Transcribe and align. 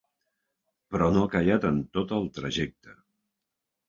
Però 0.95 1.09
no 1.17 1.25
ha 1.25 1.29
callat 1.33 1.67
en 1.69 1.77
tot 1.97 2.13
el 2.17 2.25
trajecte. 2.39 2.97